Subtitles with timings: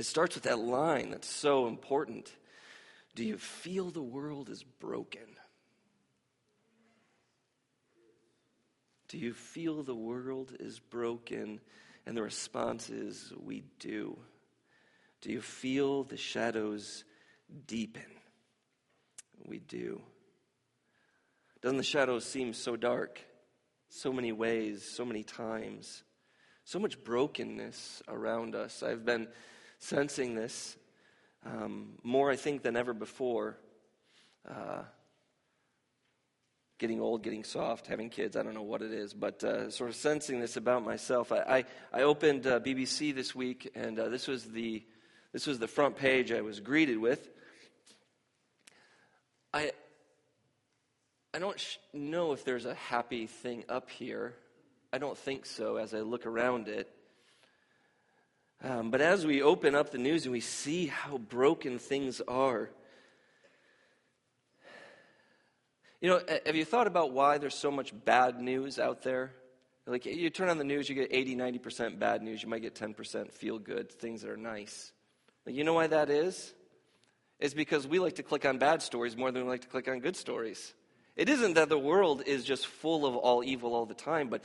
[0.00, 2.32] It starts with that line that's so important.
[3.14, 5.36] Do you feel the world is broken?
[9.08, 11.60] Do you feel the world is broken?
[12.06, 14.18] And the response is, We do.
[15.20, 17.04] Do you feel the shadows
[17.66, 18.10] deepen?
[19.44, 20.00] We do.
[21.60, 23.20] Doesn't the shadows seem so dark?
[23.90, 26.04] So many ways, so many times,
[26.64, 28.82] so much brokenness around us.
[28.82, 29.28] I've been
[29.80, 30.76] sensing this
[31.44, 33.56] um, more, I think, than ever before.
[34.48, 34.82] Uh,
[36.78, 39.90] getting old, getting soft, having kids, I don't know what it is, but uh, sort
[39.90, 41.30] of sensing this about myself.
[41.30, 44.82] I, I, I opened uh, BBC this week, and uh, this, was the,
[45.32, 47.28] this was the front page I was greeted with.
[49.52, 49.72] I,
[51.34, 54.34] I don't sh- know if there's a happy thing up here.
[54.90, 56.90] I don't think so as I look around it.
[58.62, 62.70] Um, but as we open up the news and we see how broken things are,
[66.00, 69.32] You know, have you thought about why there's so much bad news out there?
[69.86, 72.42] Like, you turn on the news, you get 80, 90% bad news.
[72.42, 74.92] You might get 10% feel good, things that are nice.
[75.44, 76.54] Like, you know why that is?
[77.38, 79.88] It's because we like to click on bad stories more than we like to click
[79.88, 80.72] on good stories.
[81.16, 84.42] It isn't that the world is just full of all evil all the time, but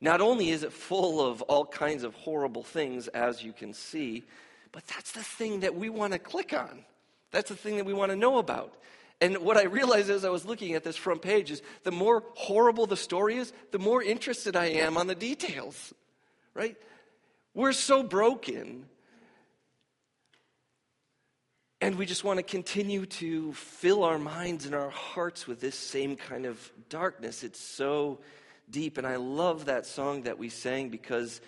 [0.00, 4.24] not only is it full of all kinds of horrible things, as you can see,
[4.72, 6.84] but that's the thing that we want to click on.
[7.30, 8.74] That's the thing that we want to know about.
[9.20, 12.22] And what I realized as I was looking at this front page is the more
[12.34, 15.94] horrible the story is, the more interested I am on the details,
[16.54, 16.76] right?
[17.54, 18.84] We're so broken.
[21.80, 25.74] And we just want to continue to fill our minds and our hearts with this
[25.74, 27.42] same kind of darkness.
[27.42, 28.18] It's so
[28.70, 28.98] deep.
[28.98, 31.40] And I love that song that we sang because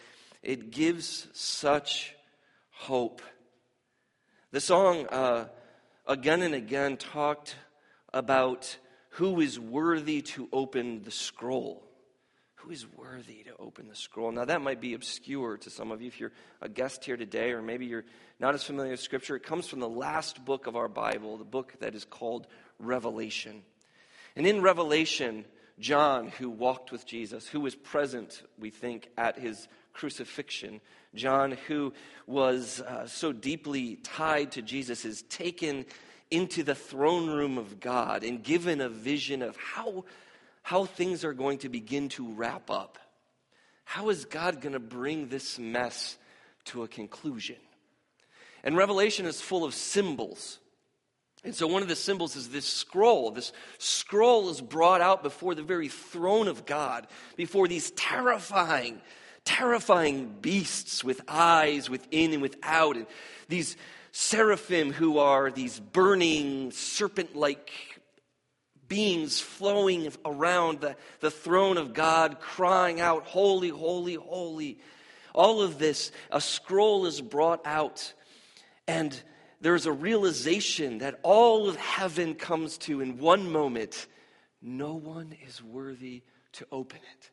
[0.43, 2.15] it gives such
[2.71, 3.23] hope.
[4.51, 5.49] The song, uh,
[6.07, 7.55] again and again talked
[8.13, 8.77] about
[9.11, 11.85] who is worthy to open the scroll.
[12.57, 14.33] Who is worthy to open the scroll?
[14.33, 17.53] Now, that might be obscure to some of you if you're a guest here today,
[17.53, 18.05] or maybe you're
[18.41, 19.37] not as familiar with Scripture.
[19.37, 22.47] It comes from the last book of our Bible, the book that is called
[22.79, 23.63] Revelation.
[24.35, 25.45] And in Revelation,
[25.79, 30.81] John, who walked with Jesus, who was present, we think, at his crucifixion,
[31.15, 31.93] John, who
[32.27, 35.87] was uh, so deeply tied to Jesus, is taken
[36.31, 40.05] into the throne room of God and given a vision of how,
[40.63, 42.99] how things are going to begin to wrap up.
[43.85, 46.19] How is God going to bring this mess
[46.67, 47.57] to a conclusion?
[48.63, 50.59] And Revelation is full of symbols.
[51.45, 53.31] And so, one of the symbols is this scroll.
[53.31, 57.07] This scroll is brought out before the very throne of God,
[57.37, 59.01] before these terrifying,
[59.45, 63.07] terrifying beasts with eyes within and without, and
[63.49, 63.77] these
[64.11, 67.71] seraphim who are these burning, serpent like
[68.89, 74.79] beings flowing around the, the throne of God, crying out, Holy, holy, holy.
[75.35, 78.13] All of this, a scroll is brought out,
[78.89, 79.21] and
[79.61, 84.07] there's a realization that all of heaven comes to in one moment.
[84.63, 87.31] No one is worthy to open it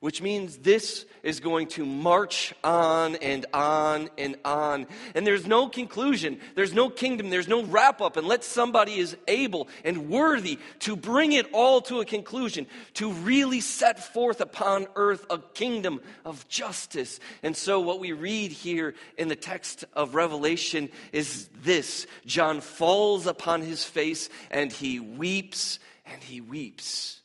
[0.00, 4.86] which means this is going to march on and on and on.
[5.14, 9.68] And there's no conclusion, there's no kingdom, there's no wrap up unless somebody is able
[9.84, 15.26] and worthy to bring it all to a conclusion, to really set forth upon earth
[15.30, 17.20] a kingdom of justice.
[17.42, 23.26] And so, what we read here in the text of Revelation is this John falls
[23.26, 27.20] upon his face and he weeps and he weeps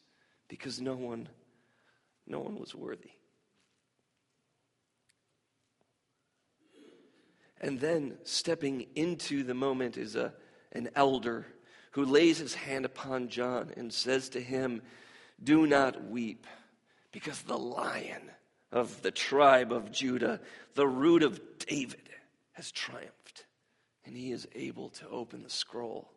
[0.48, 1.28] because no one
[2.28, 3.12] no one was worthy.
[7.62, 10.34] And then stepping into the moment is a,
[10.74, 11.48] an elder
[11.92, 14.82] who lays his hand upon John and says to him,
[15.42, 16.46] Do not weep,
[17.12, 18.32] because the lion
[18.72, 20.42] of the tribe of Judah,
[20.74, 22.10] the root of David,
[22.54, 23.46] has triumphed,
[24.06, 26.13] and he is able to open the scroll.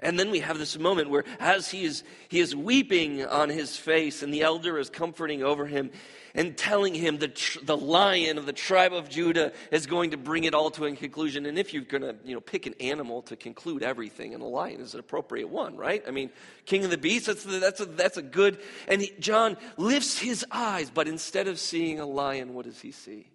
[0.00, 3.76] And then we have this moment where, as he is, he is weeping on his
[3.76, 5.90] face, and the elder is comforting over him
[6.34, 10.18] and telling him the, tr- the lion of the tribe of Judah is going to
[10.18, 11.46] bring it all to a conclusion.
[11.46, 14.46] And if you're going to you know, pick an animal to conclude everything, and a
[14.46, 16.04] lion is an appropriate one, right?
[16.06, 16.30] I mean,
[16.66, 18.58] king of the beasts, that's, that's, a, that's a good.
[18.86, 22.92] And he, John lifts his eyes, but instead of seeing a lion, what does he
[22.92, 23.30] see?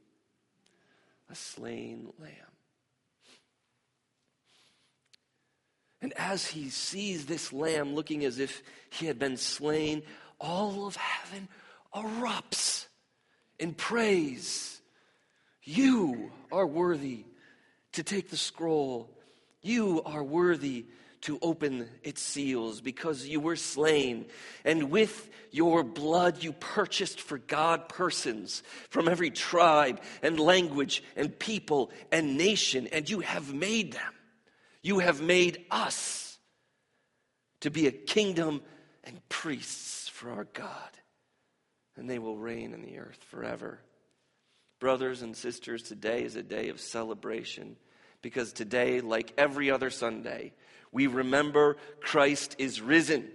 [1.32, 2.51] A slain lamb.
[6.02, 10.02] And as he sees this lamb looking as if he had been slain,
[10.40, 11.48] all of heaven
[11.94, 12.88] erupts
[13.60, 14.82] in praise.
[15.64, 17.26] You are worthy
[17.94, 19.10] to take the scroll.
[19.62, 20.86] You are worthy
[21.22, 24.26] to open its seals because you were slain.
[24.66, 31.38] And with your blood, you purchased for God persons from every tribe and language and
[31.38, 34.14] people and nation, and you have made them.
[34.82, 36.38] You have made us
[37.62, 38.62] to be a kingdom
[39.04, 40.90] and priests for our God,
[41.96, 43.80] and they will reign in the earth forever.
[44.80, 47.76] Brothers and sisters, today is a day of celebration
[48.22, 50.54] because today, like every other Sunday,
[50.92, 53.30] we remember Christ is risen.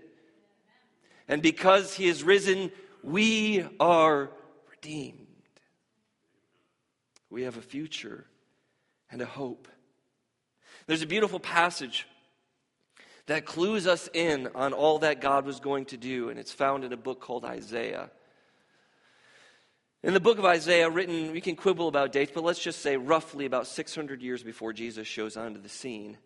[1.29, 2.71] And because he is risen,
[3.03, 4.31] we are
[4.71, 5.27] redeemed.
[7.31, 8.27] We have a future
[9.11, 9.69] and a hope.
[10.87, 12.07] There's a beautiful passage
[13.27, 16.85] that clues us in on all that God was going to do, and it's found
[16.85, 18.11] in a book called Isaiah.
[20.03, 22.97] In the book of Isaiah, written, we can quibble about dates, but let's just say
[22.97, 26.19] roughly about 600 years before Jesus shows onto the scene,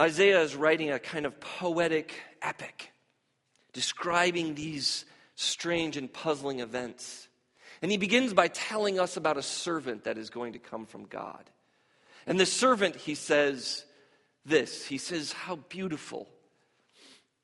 [0.00, 2.90] Isaiah is writing a kind of poetic epic
[3.74, 5.04] describing these
[5.34, 7.28] strange and puzzling events.
[7.82, 11.04] And he begins by telling us about a servant that is going to come from
[11.04, 11.50] God.
[12.26, 13.84] And the servant, he says
[14.44, 16.28] this He says, How beautiful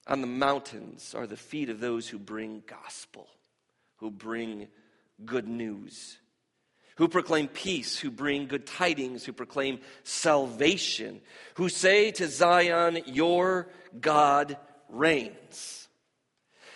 [0.07, 3.29] on the mountains are the feet of those who bring gospel,
[3.97, 4.69] who bring
[5.25, 6.19] good news,
[6.97, 11.21] who proclaim peace, who bring good tidings, who proclaim salvation,
[11.55, 13.69] who say to Zion, Your
[14.01, 14.57] God
[14.89, 15.89] reigns.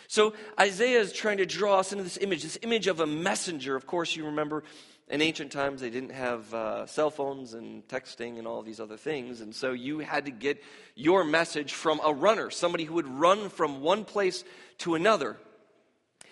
[0.06, 3.74] So Isaiah is trying to draw us into this image, this image of a messenger.
[3.74, 4.62] Of course, you remember
[5.08, 8.96] in ancient times, they didn't have uh, cell phones and texting and all these other
[8.96, 9.42] things.
[9.42, 10.62] And so you had to get
[10.94, 14.44] your message from a runner, somebody who would run from one place
[14.78, 15.36] to another.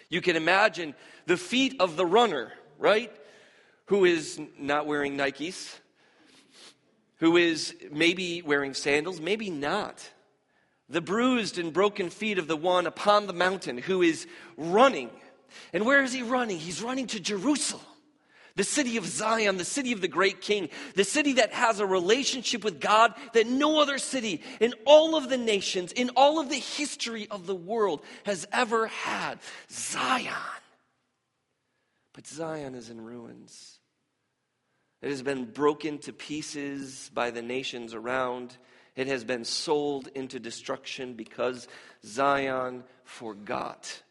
[0.08, 0.94] You can imagine
[1.26, 3.12] the feet of the runner, right?
[3.86, 5.78] Who is not wearing Nikes,
[7.16, 10.08] who is maybe wearing sandals, maybe not.
[10.88, 14.26] The bruised and broken feet of the one upon the mountain who is
[14.56, 15.10] running.
[15.74, 16.58] And where is he running?
[16.58, 17.84] He's running to Jerusalem
[18.56, 21.86] the city of Zion, the city of the great king, the city that has a
[21.86, 26.48] relationship with God that no other city in all of the nations, in all of
[26.48, 29.38] the history of the world has ever had.
[29.70, 30.34] Zion.
[32.12, 33.78] But Zion is in ruins.
[35.00, 38.56] It has been broken to pieces by the nations around.
[38.94, 41.66] It has been sold into destruction because
[42.04, 44.02] Zion forgot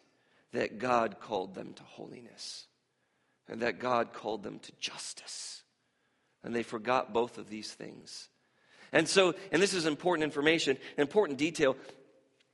[0.51, 2.67] that God called them to holiness
[3.51, 5.62] and that God called them to justice.
[6.44, 8.30] And they forgot both of these things.
[8.94, 11.75] And so, and this is important information, important detail.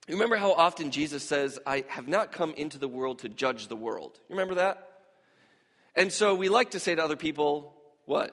[0.09, 3.75] Remember how often Jesus says, I have not come into the world to judge the
[3.75, 4.19] world?
[4.27, 4.89] You remember that?
[5.95, 7.73] And so we like to say to other people,
[8.05, 8.31] what?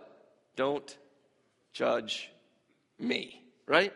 [0.57, 0.97] Don't
[1.73, 2.31] judge
[2.99, 3.93] me, right?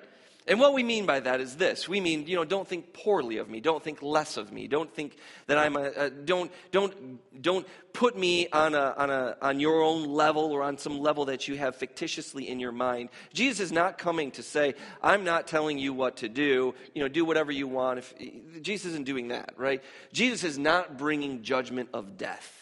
[0.48, 1.88] And what we mean by that is this.
[1.88, 3.60] We mean, you know, don't think poorly of me.
[3.60, 4.66] Don't think less of me.
[4.66, 5.16] Don't think
[5.46, 9.82] that I'm a, a don't, don't, don't put me on, a, on, a, on your
[9.82, 13.10] own level or on some level that you have fictitiously in your mind.
[13.34, 16.74] Jesus is not coming to say, I'm not telling you what to do.
[16.94, 17.98] You know, do whatever you want.
[17.98, 19.82] If, Jesus isn't doing that, right?
[20.12, 22.57] Jesus is not bringing judgment of death.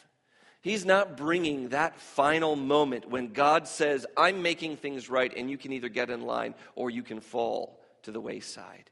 [0.67, 5.57] He's not bringing that final moment when God says, I'm making things right, and you
[5.57, 8.91] can either get in line or you can fall to the wayside.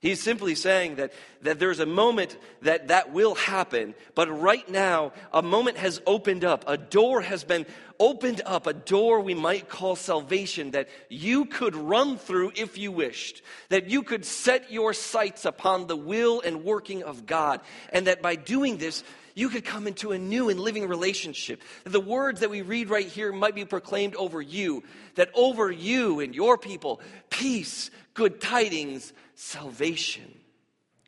[0.00, 5.12] He's simply saying that, that there's a moment that that will happen, but right now,
[5.32, 6.64] a moment has opened up.
[6.66, 7.64] A door has been
[7.98, 12.92] opened up, a door we might call salvation that you could run through if you
[12.92, 13.40] wished.
[13.70, 17.60] That you could set your sights upon the will and working of God.
[17.90, 19.02] And that by doing this,
[19.40, 21.62] you could come into a new and living relationship.
[21.84, 25.70] That The words that we read right here might be proclaimed over you, that over
[25.70, 30.38] you and your people, peace, good tidings, salvation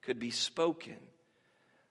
[0.01, 0.97] could be spoken.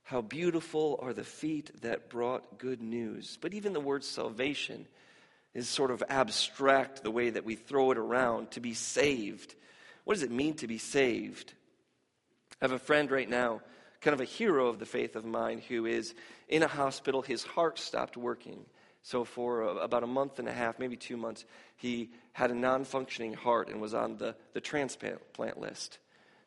[0.04, 3.38] How beautiful are the feet that brought good news.
[3.40, 4.88] But even the word salvation
[5.54, 9.54] is sort of abstract the way that we throw it around to be saved.
[10.04, 11.54] What does it mean to be saved?
[12.62, 13.62] I have a friend right now
[14.02, 16.14] kind of a hero of the faith of mine who is
[16.50, 17.22] in a hospital.
[17.22, 18.66] His heart stopped working.
[19.04, 22.84] So, for about a month and a half, maybe two months, he had a non
[22.84, 25.98] functioning heart and was on the, the transplant list.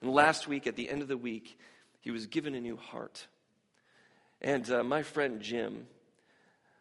[0.00, 1.58] And last week, at the end of the week,
[2.00, 3.26] he was given a new heart.
[4.40, 5.86] And uh, my friend Jim,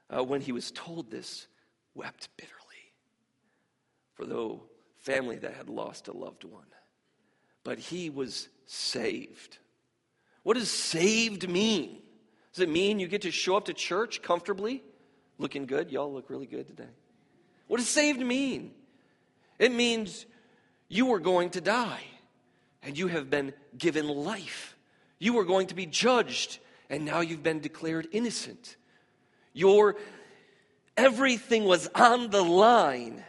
[0.10, 1.48] uh, when he was told this,
[1.96, 2.60] wept bitterly
[4.14, 4.60] for the
[4.98, 6.68] family that had lost a loved one.
[7.64, 9.58] But he was saved.
[10.44, 12.00] What does saved mean?
[12.54, 14.84] Does it mean you get to show up to church comfortably,
[15.40, 15.92] looking good?
[15.92, 16.90] Y'all look really good today.
[17.68, 18.72] What does saved mean?
[19.58, 20.26] It means
[20.90, 22.04] you were going to die
[22.84, 24.76] and you have been given life.
[25.18, 26.60] You were going to be judged
[26.90, 28.76] and now you've been declared innocent.
[29.54, 29.96] Your
[30.98, 33.24] everything was on the line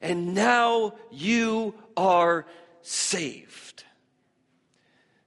[0.00, 2.46] and now you are
[2.82, 3.84] saved.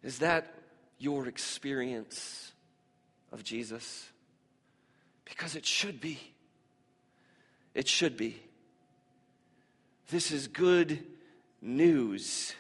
[0.04, 0.59] Is that
[1.00, 2.52] your experience
[3.32, 4.08] of Jesus?
[5.26, 6.20] Because it should be.
[7.74, 8.42] It should be.
[10.10, 11.04] This is good
[11.62, 12.54] news.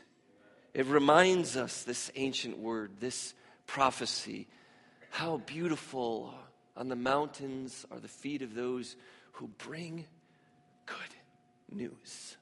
[0.73, 3.33] It reminds us, this ancient word, this
[3.65, 4.47] prophecy,
[5.09, 6.33] how beautiful
[6.77, 8.95] on the mountains are the feet of those
[9.33, 10.05] who bring
[10.85, 12.37] good news.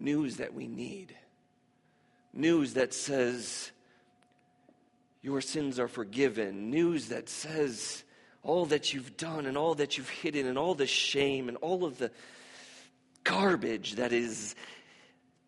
[0.00, 1.14] News that we need.
[2.32, 3.70] News that says,
[5.22, 6.70] Your sins are forgiven.
[6.70, 8.04] News that says,
[8.42, 11.84] all that you've done and all that you've hidden and all the shame and all
[11.84, 12.10] of the
[13.24, 14.54] garbage that is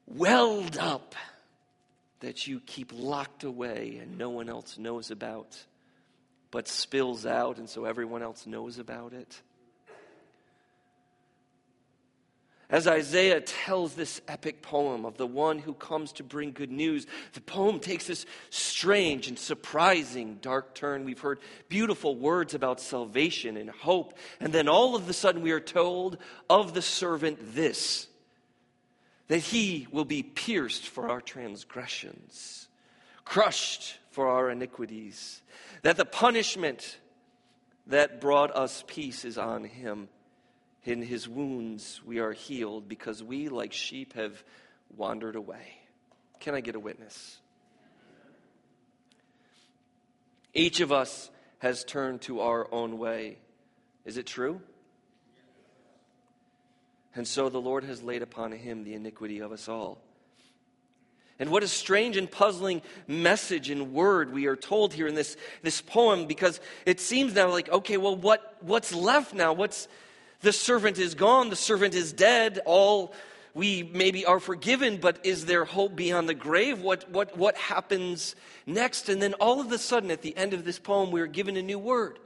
[0.07, 1.15] welled up
[2.21, 5.57] that you keep locked away and no one else knows about,
[6.51, 9.41] but spills out, and so everyone else knows about it.
[12.71, 17.05] As Isaiah tells this epic poem of the one who comes to bring good news,
[17.33, 21.05] the poem takes this strange and surprising dark turn.
[21.05, 25.51] We've heard beautiful words about salvation and hope, and then all of a sudden we
[25.51, 28.07] are told of the servant this
[29.27, 32.67] that he will be pierced for our transgressions,
[33.25, 35.41] crushed for our iniquities,
[35.83, 36.99] that the punishment
[37.87, 40.09] that brought us peace is on him
[40.85, 44.43] in his wounds we are healed because we, like sheep, have
[44.97, 45.79] wandered away.
[46.41, 47.39] Can I get a witness?
[50.55, 53.39] Each of us has turned to our own way.
[54.05, 54.61] Is it true?
[57.15, 60.01] And so the Lord has laid upon him the iniquity of us all.
[61.39, 65.37] And what a strange and puzzling message and word we are told here in this,
[65.63, 69.55] this poem because it seems now like, okay, well, what, what's left now?
[69.55, 69.89] What's,
[70.41, 73.15] the servant is gone, the servant is dead, all
[73.53, 76.81] we maybe are forgiven, but is there hope beyond the grave?
[76.81, 79.09] What, what, what happens next?
[79.09, 81.57] And then all of a sudden, at the end of this poem, we are given
[81.57, 82.19] a new word.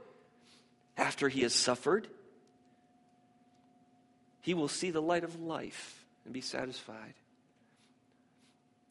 [0.97, 2.07] After he has suffered,
[4.41, 7.15] he will see the light of life and be satisfied.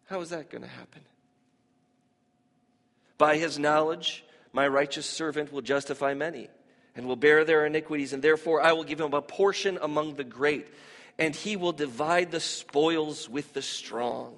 [0.07, 1.03] How is that going to happen?
[3.17, 6.49] By his knowledge, my righteous servant will justify many
[6.97, 10.25] and will bear their iniquities, and therefore I will give him a portion among the
[10.25, 10.67] great,
[11.19, 14.35] and he will divide the spoils with the strong.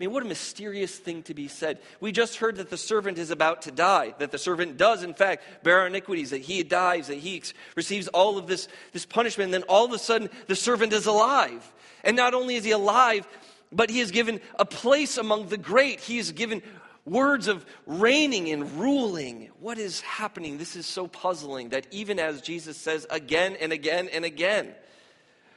[0.00, 1.78] I mean, what a mysterious thing to be said.
[2.00, 5.12] We just heard that the servant is about to die, that the servant does, in
[5.12, 7.42] fact, bear our iniquities, that he dies, that he
[7.76, 11.04] receives all of this, this punishment, and then all of a sudden the servant is
[11.04, 11.70] alive.
[12.02, 13.28] And not only is he alive,
[13.70, 16.00] but he is given a place among the great.
[16.00, 16.62] He is given
[17.10, 19.50] words of reigning and ruling.
[19.58, 20.56] What is happening?
[20.56, 24.72] This is so puzzling that even as Jesus says again and again and again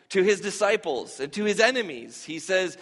[0.09, 2.77] to his disciples and to his enemies, he says,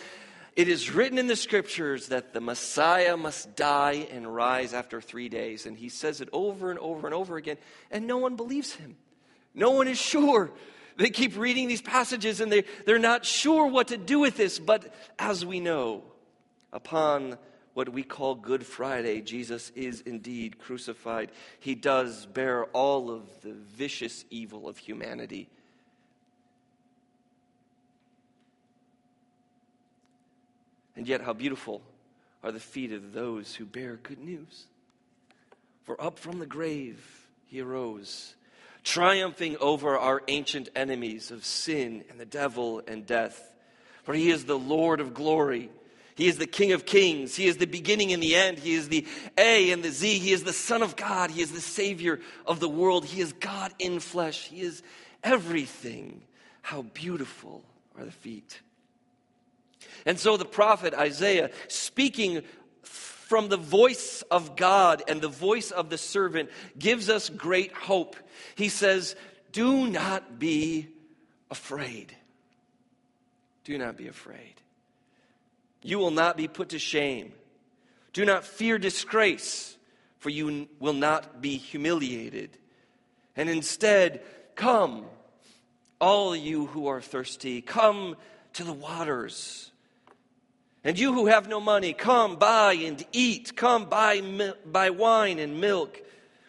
[0.55, 5.27] It is written in the scriptures that the Messiah must die and rise after three
[5.27, 5.65] days.
[5.65, 7.57] And he says it over and over and over again,
[7.91, 8.95] and no one believes him.
[9.53, 10.49] No one is sure.
[10.97, 14.59] They keep reading these passages and they, they're not sure what to do with this.
[14.59, 16.03] But as we know,
[16.71, 17.37] upon
[17.73, 21.31] what we call Good Friday, Jesus is indeed crucified.
[21.59, 25.49] He does bear all of the vicious evil of humanity.
[30.95, 31.81] And yet, how beautiful
[32.43, 34.65] are the feet of those who bear good news.
[35.83, 38.35] For up from the grave he arose,
[38.83, 43.53] triumphing over our ancient enemies of sin and the devil and death.
[44.03, 45.69] For he is the Lord of glory.
[46.21, 47.35] He is the King of Kings.
[47.35, 48.59] He is the beginning and the end.
[48.59, 49.07] He is the
[49.39, 50.19] A and the Z.
[50.19, 51.31] He is the Son of God.
[51.31, 53.05] He is the Savior of the world.
[53.05, 54.43] He is God in flesh.
[54.43, 54.83] He is
[55.23, 56.21] everything.
[56.61, 57.63] How beautiful
[57.97, 58.61] are the feet.
[60.05, 62.43] And so the prophet Isaiah, speaking
[62.83, 68.15] from the voice of God and the voice of the servant, gives us great hope.
[68.53, 69.15] He says,
[69.53, 70.87] Do not be
[71.49, 72.15] afraid.
[73.63, 74.60] Do not be afraid.
[75.83, 77.33] You will not be put to shame.
[78.13, 79.77] Do not fear disgrace,
[80.19, 82.57] for you will not be humiliated.
[83.35, 84.21] And instead,
[84.55, 85.05] come,
[85.99, 88.15] all you who are thirsty, come
[88.53, 89.71] to the waters.
[90.83, 93.55] And you who have no money, come buy and eat.
[93.55, 94.21] Come buy,
[94.65, 96.01] buy wine and milk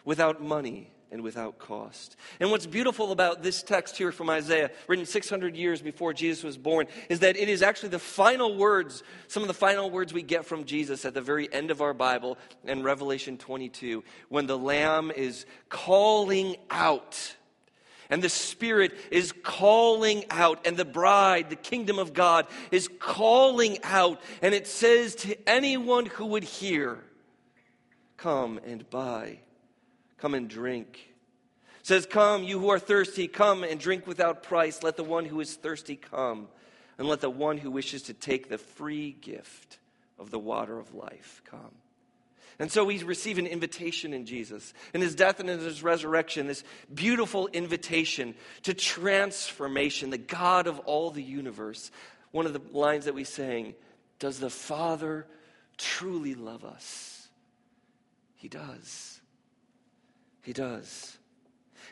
[0.05, 2.17] without money and without cost.
[2.39, 6.57] And what's beautiful about this text here from Isaiah, written 600 years before Jesus was
[6.57, 10.23] born, is that it is actually the final words, some of the final words we
[10.23, 14.57] get from Jesus at the very end of our Bible in Revelation 22, when the
[14.57, 17.35] Lamb is calling out.
[18.09, 23.77] And the Spirit is calling out, and the bride, the kingdom of God, is calling
[23.83, 24.19] out.
[24.41, 27.03] And it says to anyone who would hear,
[28.17, 29.39] Come and buy
[30.23, 31.09] Come and drink.
[31.81, 34.81] It says, Come, you who are thirsty, come and drink without price.
[34.81, 36.47] Let the one who is thirsty come,
[36.97, 39.79] and let the one who wishes to take the free gift
[40.17, 41.73] of the water of life come.
[42.57, 44.73] And so we receive an invitation in Jesus.
[44.93, 46.63] In his death and in his resurrection, this
[46.93, 51.91] beautiful invitation to transformation, the God of all the universe.
[52.31, 53.75] One of the lines that we sang
[54.19, 55.27] Does the Father
[55.77, 57.27] truly love us?
[58.37, 59.19] He does.
[60.43, 61.17] He does.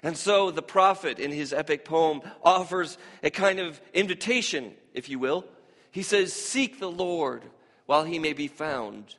[0.04, 5.20] And so the prophet, in his epic poem, offers a kind of invitation, if you
[5.20, 5.46] will.
[5.92, 7.44] He says, Seek the Lord
[7.86, 9.16] while he may be found,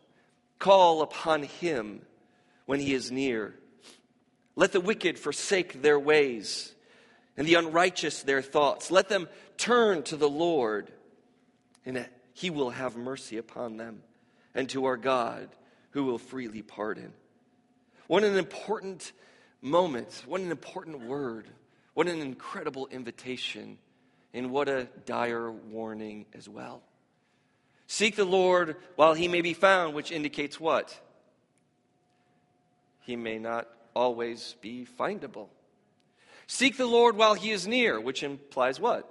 [0.58, 2.02] call upon him
[2.66, 3.54] when he is near.
[4.54, 6.72] Let the wicked forsake their ways,
[7.36, 8.90] and the unrighteous their thoughts.
[8.90, 10.92] Let them turn to the Lord,
[11.86, 14.02] and he will have mercy upon them,
[14.54, 15.48] and to our God,
[15.90, 17.12] who will freely pardon.
[18.06, 19.12] What an important
[19.60, 20.24] moment.
[20.26, 21.46] What an important word.
[21.94, 23.78] What an incredible invitation.
[24.34, 26.82] And what a dire warning as well.
[27.86, 30.98] Seek the Lord while he may be found, which indicates what?
[33.00, 35.48] He may not always be findable.
[36.46, 39.08] Seek the Lord while he is near, which implies what?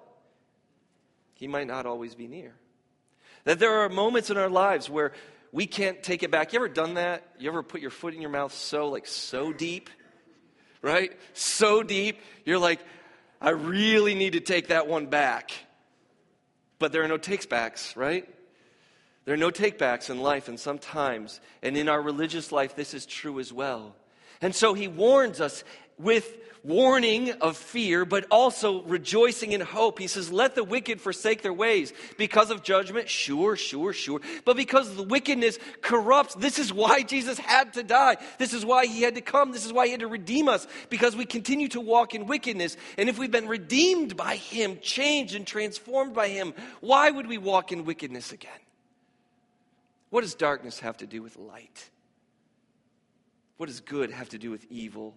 [1.36, 2.54] He might not always be near.
[3.44, 5.14] That there are moments in our lives where
[5.52, 6.54] we can't take it back.
[6.54, 7.24] You ever done that?
[7.40, 9.90] You ever put your foot in your mouth so, like, so deep?
[10.82, 11.12] Right?
[11.34, 12.80] So deep, you're like,
[13.40, 15.52] I really need to take that one back.
[16.80, 18.28] But there are no takes backs, right?
[19.26, 23.06] There are no takebacks in life, and sometimes, and in our religious life, this is
[23.06, 23.96] true as well.
[24.42, 25.64] And so he warns us
[25.98, 30.00] with warning of fear, but also rejoicing in hope.
[30.00, 31.94] He says, Let the wicked forsake their ways.
[32.18, 34.22] Because of judgment, sure, sure, sure.
[34.46, 38.18] But because the wickedness corrupts, this is why Jesus had to die.
[38.38, 39.52] This is why he had to come.
[39.52, 42.78] This is why he had to redeem us, because we continue to walk in wickedness.
[42.98, 47.38] And if we've been redeemed by him, changed and transformed by him, why would we
[47.38, 48.52] walk in wickedness again?
[50.10, 51.90] What does darkness have to do with light?
[53.56, 55.16] What does good have to do with evil?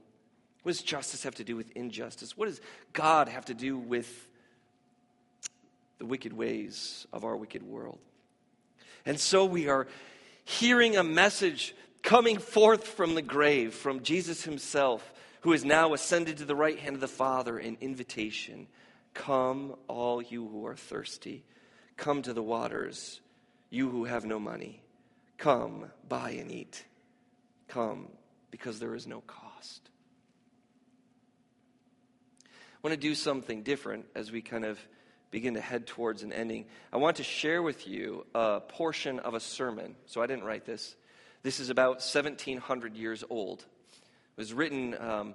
[0.65, 2.39] What does justice have to do with injustice?
[2.39, 2.59] What does
[2.95, 4.27] God have to do with
[5.99, 7.99] the wicked ways of our wicked world?
[9.05, 9.87] And so we are
[10.45, 16.39] hearing a message coming forth from the grave, from Jesus himself, who is now ascended
[16.39, 18.67] to the right hand of the Father, an invitation.
[19.13, 21.45] Come, all you who are thirsty.
[21.99, 23.21] Come to the waters,
[23.69, 24.81] you who have no money.
[25.37, 26.87] Come, buy and eat.
[27.69, 28.09] Come,
[28.51, 29.91] because there is no cost
[32.85, 34.79] want to do something different as we kind of
[35.31, 36.67] begin to head towards an ending.
[36.93, 39.97] I want to share with you a portion of a sermon.
[40.05, 40.95] So I didn't write this.
[41.43, 43.61] This is about 1700 years old.
[43.61, 45.35] It was written um,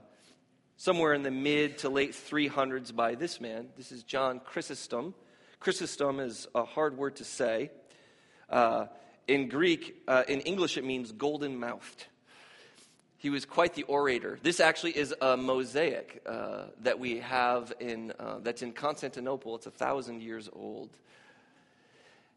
[0.78, 3.70] somewhere in the mid to late 300s by this man.
[3.76, 5.16] This is John Chrysostom.
[5.60, 7.72] Chrysostom is a hard word to say.
[8.48, 8.86] Uh,
[9.28, 12.06] in Greek, uh, in English, it means golden mouthed.
[13.20, 14.40] He was quite the orator.
[14.42, 19.56] This actually is a mosaic uh, that we have in, uh, that's in Constantinople.
[19.56, 20.90] It's a thousand years old.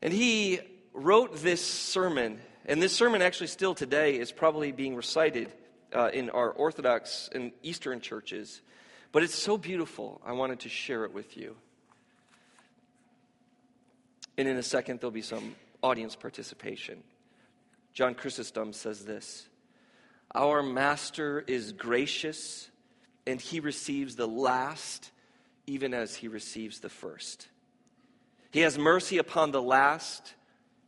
[0.02, 0.58] And he
[0.92, 5.52] wrote this sermon, and this sermon actually still today is probably being recited
[5.92, 8.60] uh, in our Orthodox and Eastern churches.
[9.12, 11.54] But it's so beautiful, I wanted to share it with you.
[14.36, 17.04] And in a second, there'll be some audience participation.
[17.92, 19.46] John Chrysostom says this.
[20.34, 22.70] Our master is gracious,
[23.26, 25.10] and he receives the last
[25.66, 27.48] even as he receives the first.
[28.50, 30.34] He has mercy upon the last,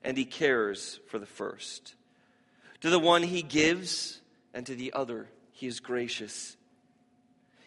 [0.03, 1.95] and he cares for the first.
[2.81, 4.21] To the one he gives,
[4.53, 6.57] and to the other he is gracious.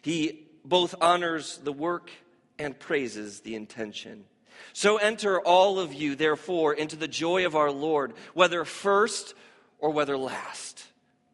[0.02, 2.10] He both honors the work
[2.58, 4.24] and praises the intention.
[4.72, 9.34] So enter all of you, therefore, into the joy of our Lord, whether first
[9.78, 10.87] or whether last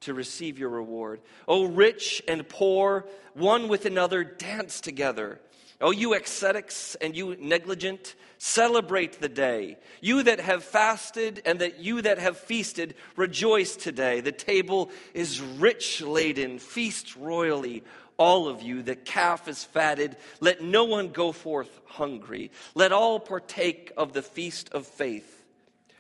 [0.05, 1.21] to receive your reward.
[1.47, 5.41] O rich and poor, one with another, dance together.
[5.81, 9.77] O you ascetics and you negligent, celebrate the day.
[10.01, 14.21] You that have fasted and that you that have feasted, rejoice today.
[14.21, 17.83] The table is rich laden, feast royally.
[18.17, 18.83] all of you.
[18.83, 20.17] The calf is fatted.
[20.41, 22.51] Let no one go forth hungry.
[22.75, 25.34] Let all partake of the feast of faith.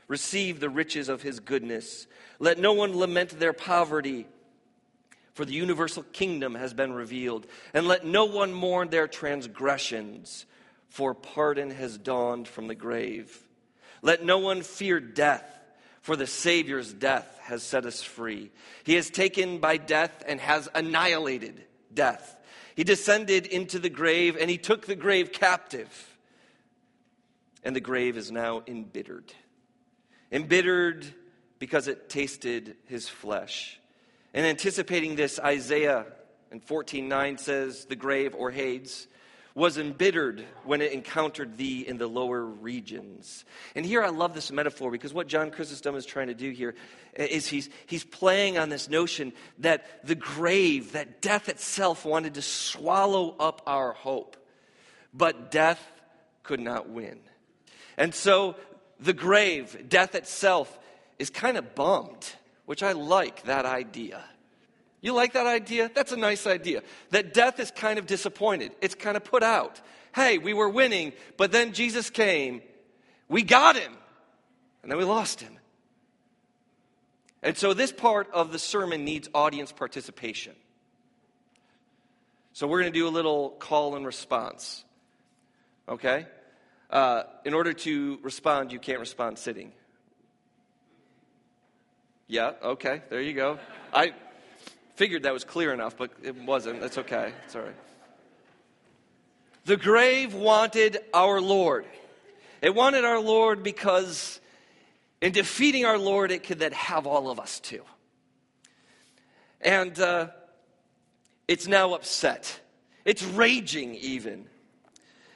[0.09, 2.07] Receive the riches of his goodness.
[2.39, 4.27] Let no one lament their poverty,
[5.33, 7.47] for the universal kingdom has been revealed.
[7.73, 10.47] And let no one mourn their transgressions,
[10.89, 13.37] for pardon has dawned from the grave.
[14.03, 15.45] Let no one fear death,
[16.03, 18.51] for the Savior's death has set us free.
[18.85, 22.37] He has taken by death and has annihilated death.
[22.75, 26.17] He descended into the grave and he took the grave captive.
[27.63, 29.33] And the grave is now embittered.
[30.35, 31.07] Embittered
[31.59, 33.79] because it tasted his flesh.
[34.35, 36.07] And anticipating this, Isaiah
[36.51, 39.07] in 14:9 says, "The grave or Hades
[39.55, 43.45] was embittered when it encountered thee in the lower regions.
[43.77, 46.75] And here I love this metaphor because what John Chrysostom is trying to do here
[47.15, 52.43] is he's, he's playing on this notion that the grave, that death itself wanted to
[52.43, 54.37] swallow up our hope,
[55.13, 55.81] but death
[56.43, 57.21] could not win.
[57.97, 58.57] And so
[59.05, 60.79] the grave, death itself,
[61.19, 62.33] is kind of bummed,
[62.67, 64.23] which I like that idea.
[65.01, 65.91] You like that idea?
[65.95, 66.83] That's a nice idea.
[67.11, 69.81] That death is kind of disappointed, it's kind of put out.
[70.15, 72.63] Hey, we were winning, but then Jesus came.
[73.29, 73.93] We got him,
[74.83, 75.59] and then we lost him.
[77.43, 80.55] And so this part of the sermon needs audience participation.
[82.55, 84.85] So we're going to do a little call and response.
[85.89, 86.27] Okay?
[86.95, 89.73] Uh, in order to respond, you can't respond sitting.
[92.29, 93.59] Yeah, okay, there you go.
[93.93, 94.15] I,
[94.95, 96.81] Figured that was clear enough, but it wasn't.
[96.81, 97.33] That's okay.
[97.53, 97.75] Right.
[99.65, 101.85] The grave wanted our Lord.
[102.63, 104.41] It wanted our Lord because
[105.21, 107.83] in defeating our Lord, it could then have all of us too.
[109.61, 110.29] And uh,
[111.49, 112.61] it's now upset.
[113.05, 114.47] It's raging, even.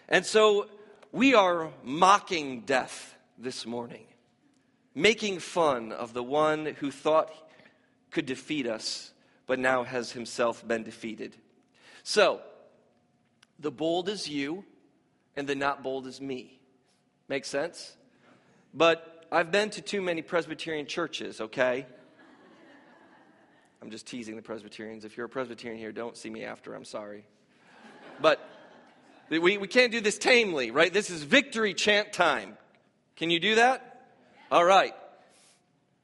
[0.09, 0.69] And so
[1.13, 4.07] we are mocking death this morning,
[4.95, 7.33] making fun of the one who thought
[8.11, 9.13] could defeat us
[9.49, 11.35] but now has himself been defeated.
[12.05, 12.41] So,
[13.59, 14.65] the bold is you,
[15.35, 16.61] and the not bold is me.
[17.29, 17.97] Make sense?
[18.73, 21.87] But I've been to too many Presbyterian churches, okay?
[23.83, 25.05] I'm just teasing the Presbyterians.
[25.05, 26.75] If you're a Presbyterian here, don't see me after.
[26.75, 27.25] I'm sorry.
[28.21, 28.47] But
[29.31, 30.93] we, we can't do this tamely, right?
[30.93, 32.57] This is victory chant time.
[33.17, 34.07] Can you do that?
[34.51, 34.95] All right.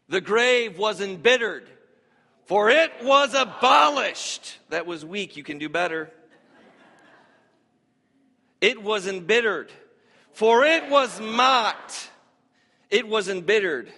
[0.08, 1.68] The grave was embittered
[2.46, 4.58] for it was abolished.
[4.68, 5.36] That was weak.
[5.36, 6.10] You can do better.
[8.60, 9.72] It was embittered.
[10.32, 12.10] For it was mocked.
[12.90, 13.90] It was embittered.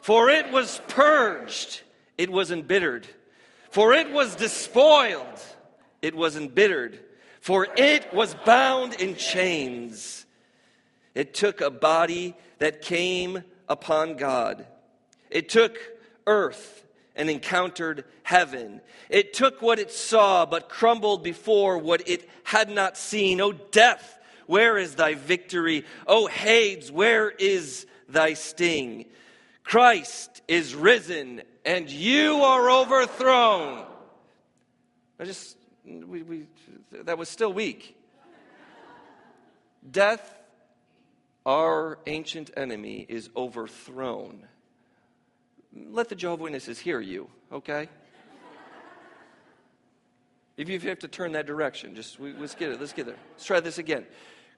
[0.00, 1.82] For it was purged.
[2.16, 3.06] It was embittered.
[3.70, 5.42] For it was despoiled.
[6.00, 7.00] It was embittered.
[7.48, 10.26] For it was bound in chains.
[11.14, 14.66] It took a body that came upon God.
[15.30, 15.78] It took
[16.26, 16.84] earth
[17.16, 18.82] and encountered heaven.
[19.08, 23.40] It took what it saw, but crumbled before what it had not seen.
[23.40, 25.86] O death, where is thy victory?
[26.06, 29.06] O Hades, where is thy sting?
[29.64, 33.86] Christ is risen, and you are overthrown.
[35.18, 35.56] I just,
[36.06, 36.46] we, we,
[36.92, 37.96] that was still weak.
[39.90, 40.38] Death,
[41.46, 44.46] our ancient enemy, is overthrown
[45.90, 47.88] let the Jehovah Witnesses hear you, okay?
[50.56, 52.80] if you have to turn that direction, just we, let's get it.
[52.80, 53.16] Let's get there.
[53.32, 54.06] Let's try this again.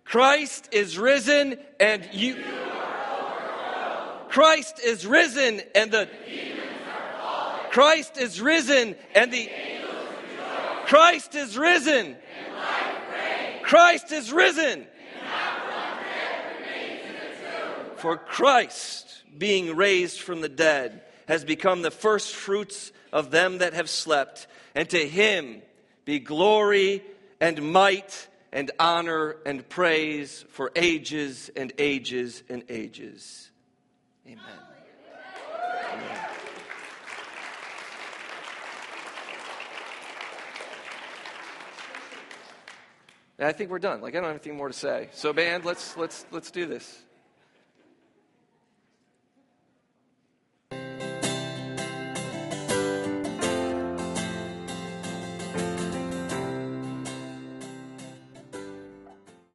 [0.04, 2.42] Christ is risen, and you.
[4.28, 6.08] Christ is risen, and the.
[7.70, 9.50] Christ is risen, and the.
[10.90, 12.16] Christ is risen.
[13.62, 14.84] Christ is risen.
[17.94, 23.72] For Christ being raised from the dead, has become the first fruits of them that
[23.72, 24.48] have slept.
[24.74, 25.62] And to him
[26.04, 27.04] be glory
[27.40, 33.48] and might and honor and praise for ages and ages and ages.
[34.26, 34.40] Amen.
[35.92, 36.19] Amen.
[43.40, 44.00] I think we're done.
[44.00, 45.08] Like I don't have anything more to say.
[45.12, 47.02] So band, let's let's let's do this.